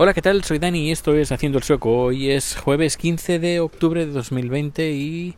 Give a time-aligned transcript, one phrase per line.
[0.00, 0.44] Hola, ¿qué tal?
[0.44, 1.90] Soy Dani y esto es Haciendo el Sueco.
[1.90, 5.34] Hoy es jueves 15 de octubre de 2020 y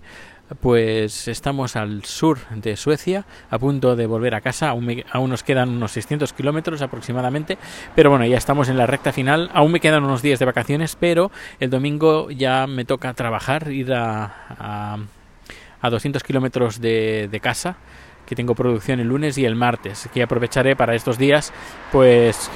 [0.61, 4.69] pues estamos al sur de Suecia, a punto de volver a casa.
[4.69, 7.57] Aún, me, aún nos quedan unos 600 kilómetros aproximadamente,
[7.95, 9.49] pero bueno, ya estamos en la recta final.
[9.55, 13.95] Aún me quedan unos días de vacaciones, pero el domingo ya me toca trabajar, ir
[13.95, 14.99] a, a,
[15.81, 17.79] a 200 kilómetros de, de casa
[18.27, 21.51] que tengo producción el lunes y el martes, que aprovecharé para estos días,
[21.91, 22.51] pues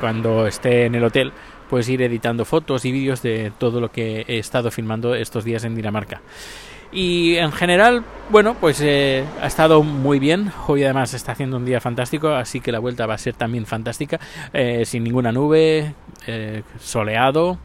[0.00, 1.32] cuando esté en el hotel,
[1.68, 5.64] pues ir editando fotos y vídeos de todo lo que he estado filmando estos días
[5.64, 6.20] en Dinamarca.
[6.90, 10.50] Y en general, bueno, pues eh, ha estado muy bien.
[10.66, 13.66] Hoy además está haciendo un día fantástico, así que la vuelta va a ser también
[13.66, 14.18] fantástica,
[14.54, 15.94] eh, sin ninguna nube,
[16.26, 17.58] eh, soleado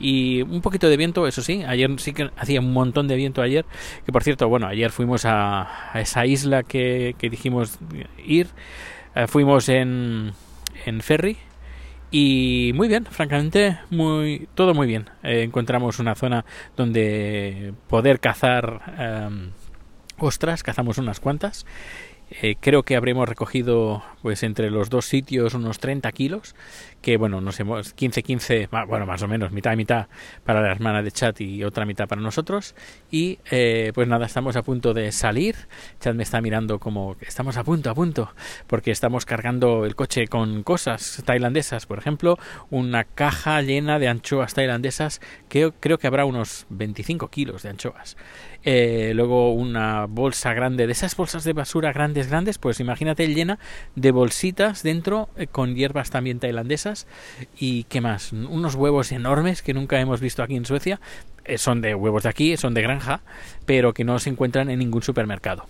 [0.00, 1.62] y un poquito de viento, eso sí.
[1.64, 3.64] Ayer sí que hacía un montón de viento ayer.
[4.04, 7.78] Que por cierto, bueno, ayer fuimos a, esa isla que, que dijimos
[8.26, 8.48] ir.
[9.28, 10.32] Fuimos en,
[10.84, 11.38] en ferry
[12.16, 15.10] y muy bien, francamente, muy todo muy bien.
[15.24, 16.44] Eh, encontramos una zona
[16.76, 19.50] donde poder cazar eh,
[20.18, 21.66] ostras, cazamos unas cuantas.
[22.30, 26.56] Eh, creo que habremos recogido pues entre los dos sitios unos 30 kilos
[27.02, 30.06] que bueno nos hemos 15 15 bueno más o menos mitad y mitad
[30.42, 32.74] para la hermana de Chat y otra mitad para nosotros.
[33.10, 35.54] Y eh, pues nada estamos a punto de salir.
[36.00, 38.32] Chat me está mirando como estamos a punto a punto
[38.66, 41.84] porque estamos cargando el coche con cosas tailandesas.
[41.84, 42.38] Por ejemplo
[42.70, 48.16] una caja llena de anchoas tailandesas que creo que habrá unos 25 kilos de anchoas.
[48.66, 53.58] Eh, luego una bolsa grande de esas bolsas de basura grandes grandes pues imagínate llena
[53.94, 57.06] de bolsitas dentro eh, con hierbas también tailandesas.
[57.58, 61.00] Y qué más unos huevos enormes que nunca hemos visto aquí en Suecia.
[61.44, 63.20] Eh, son de huevos de aquí son de granja
[63.66, 65.66] pero que no se encuentran en ningún supermercado.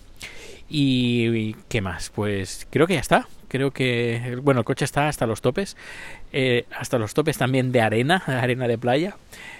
[0.69, 3.27] Y, qué más pues creo que ya está.
[3.47, 5.77] Creo que bueno el coche está hasta los topes.
[6.33, 9.15] Eh, hasta los topes también de arena arena de playa.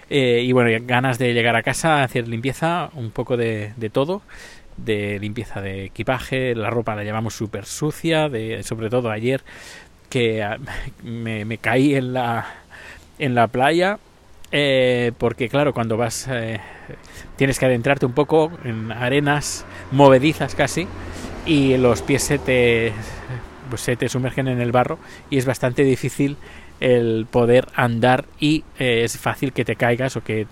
[0.10, 4.22] Y bueno ganas de llegar a casa hacer limpieza un poco de todo
[4.78, 9.42] de limpieza de equipaje la ropa la llevamos súper sucia de sobre todo ayer
[10.10, 10.58] que ah,
[11.04, 12.46] me, caí en la
[13.20, 14.00] en la playa
[14.52, 16.60] eh, porque claro cuando vas eh,
[17.36, 20.88] tienes que adentrarte un poco en arenas movedizas casi
[21.46, 22.94] y los pies se te
[23.70, 26.38] pues se te sumergen en el barro y es bastante difícil
[26.80, 30.48] el poder andar y eh, es fácil que te caigas o que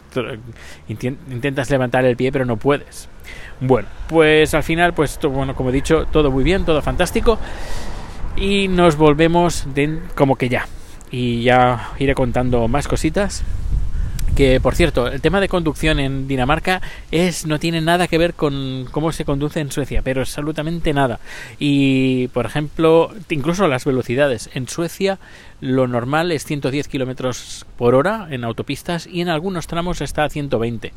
[0.88, 3.10] intentas levantar el pie pero no puedes.
[3.60, 7.40] Bueno, pues al final, pues bueno, como he dicho, todo muy bien, todo fantástico
[8.36, 9.66] y nos volvemos
[10.16, 10.68] como que ya.
[11.12, 13.44] Y ya iré contando más cositas
[14.36, 18.34] que por cierto, el tema de conducción en Dinamarca es no tiene nada que ver
[18.34, 21.20] con cómo se conduce en Suecia, pero absolutamente nada.
[21.60, 25.20] Y por ejemplo, incluso las velocidades en Suecia
[25.62, 30.30] lo normal es 110 kilómetros por hora en autopistas y en algunos tramos está a
[30.30, 30.94] 120.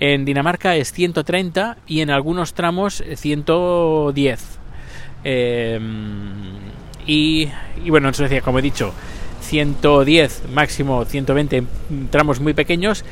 [0.00, 4.58] En Dinamarca es 130 y en algunos tramos 110.
[5.22, 5.80] Eh,
[7.06, 7.48] y,
[7.84, 8.92] y bueno, en Suecia, como he dicho,
[9.50, 11.64] 110, máximo 120
[12.10, 13.04] tramos muy pequeños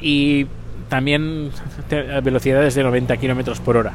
[0.00, 0.46] y
[0.88, 1.52] también
[2.24, 3.92] velocidades de 90 kilómetros por hora.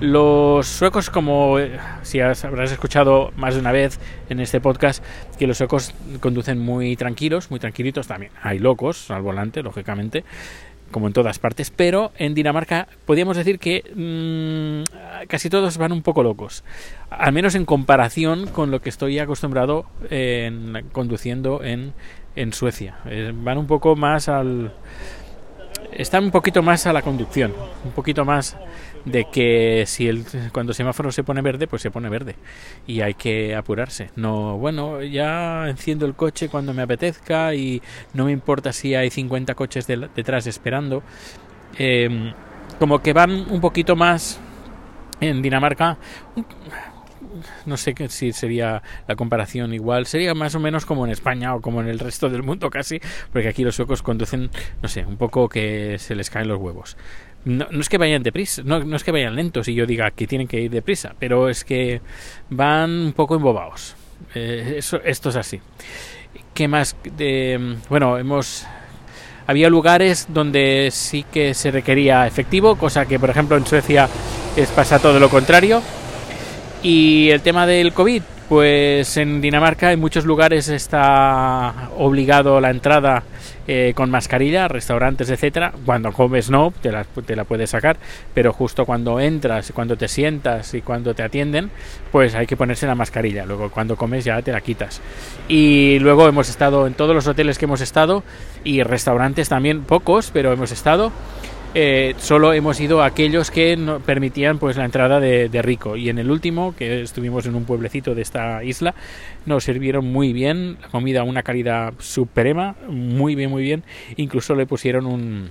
[0.00, 4.00] Los suecos, como eh, si habrás escuchado más de una vez
[4.30, 5.04] en este podcast,
[5.38, 8.32] que los suecos conducen muy tranquilos, muy tranquilitos también.
[8.42, 10.24] Hay locos al volante, lógicamente,
[10.94, 16.02] como en todas partes, pero en Dinamarca podríamos decir que mmm, casi todos van un
[16.02, 16.62] poco locos,
[17.10, 21.94] al menos en comparación con lo que estoy acostumbrado en, conduciendo en,
[22.36, 22.98] en Suecia.
[23.06, 24.72] Eh, van un poco más al...
[25.92, 28.56] Están un poquito más a la conducción, un poquito más
[29.04, 32.36] de que si el, cuando el semáforo se pone verde, pues se pone verde
[32.86, 34.10] y hay que apurarse.
[34.16, 39.10] No, bueno, ya enciendo el coche cuando me apetezca y no me importa si hay
[39.10, 41.02] 50 coches de, detrás esperando.
[41.78, 42.32] Eh,
[42.78, 44.40] como que van un poquito más
[45.20, 45.98] en Dinamarca.
[47.66, 50.06] No sé si sería la comparación igual.
[50.06, 53.00] Sería más o menos como en España o como en el resto del mundo casi,
[53.32, 54.50] porque aquí los suecos conducen,
[54.82, 56.96] no sé, un poco que se les caen los huevos
[57.44, 60.10] no, no, es que vayan deprisa, no, no, es que vayan lentos y yo diga
[60.10, 62.00] que tienen que ir deprisa, pero es que
[62.50, 63.96] van un poco embobados.
[64.34, 65.60] Eh, eso, esto es así.
[66.54, 66.96] ¿Qué más?
[67.16, 68.66] De, bueno, hemos.
[69.46, 74.08] Había lugares donde sí que se requería efectivo, cosa que, por ejemplo, en Suecia
[74.56, 75.82] es pasa todo lo contrario.
[76.84, 83.22] Y el tema del COVID, Pues en Dinamarca en muchos lugares está obligado la entrada
[83.66, 85.72] eh, con mascarilla, restaurantes, etcétera.
[85.86, 87.96] Cuando comes no, te la, te la puedes sacar,
[88.34, 91.70] pero justo cuando entras, cuando te sientas y cuando te atienden,
[92.12, 93.46] pues hay que ponerse la mascarilla.
[93.46, 95.00] Luego cuando comes ya te la quitas.
[95.48, 98.24] Y luego hemos estado en todos los hoteles que hemos estado
[98.62, 101.12] y restaurantes también, pocos, pero hemos estado.
[101.76, 105.96] Eh, solo hemos ido a aquellos que no permitían pues la entrada de, rico.
[105.96, 108.94] Y en el último que estuvimos en un pueblecito de esta isla
[109.44, 113.82] nos sirvieron muy bien la comida una calidad suprema muy bien muy bien.
[114.16, 115.50] Incluso le pusieron un,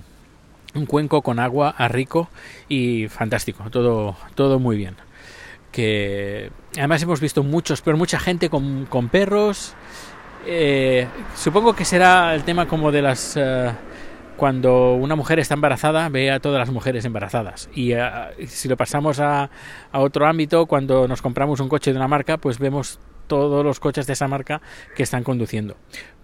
[0.74, 2.30] un cuenco con agua a rico
[2.70, 4.96] y fantástico todo todo muy bien.
[5.72, 9.74] Que además hemos visto muchos pero mucha gente con, con perros.
[10.46, 11.06] Eh,
[11.36, 13.72] supongo que será el tema como de las uh,
[14.36, 17.68] cuando una mujer está embarazada, ve a todas las mujeres embarazadas.
[17.74, 18.00] Y uh,
[18.46, 19.50] si lo pasamos a,
[19.92, 24.06] otro ámbito, cuando nos compramos un coche de una marca, pues vemos todos los coches
[24.06, 24.60] de esa marca
[24.94, 25.76] que están conduciendo.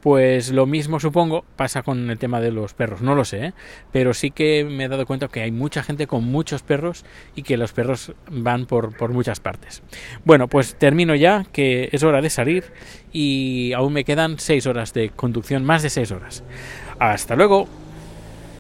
[0.02, 3.52] Pues lo mismo supongo pasa con el tema de los perros, no lo sé, ¿eh?
[3.92, 7.04] pero sí que me he dado cuenta que hay mucha gente con muchos perros
[7.34, 9.82] y que los perros van por, por muchas partes.
[10.24, 12.64] Bueno, pues termino ya, que es hora de salir
[13.12, 16.44] y aún me quedan seis horas de conducción, más de seis horas.
[16.98, 17.68] Hasta luego.